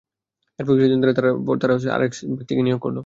এর 0.59 0.65
কিছুদিন 0.67 0.99
পরেই 1.01 1.15
তারা 1.17 1.29
তার 1.61 1.71
স্থানে 1.73 1.93
আরেক 1.97 2.11
ব্যক্তিকে 2.29 2.61
নিয়োগ 2.63 2.81
করল। 2.85 2.97